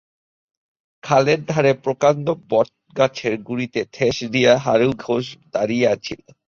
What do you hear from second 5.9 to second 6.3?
ছিল।